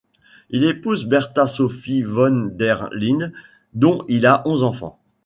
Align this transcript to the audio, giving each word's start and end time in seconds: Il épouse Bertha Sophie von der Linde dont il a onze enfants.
Il 0.49 0.63
épouse 0.63 1.05
Bertha 1.05 1.45
Sophie 1.45 2.01
von 2.01 2.49
der 2.55 2.89
Linde 2.91 3.31
dont 3.75 4.03
il 4.09 4.25
a 4.25 4.41
onze 4.47 4.63
enfants. 4.63 4.97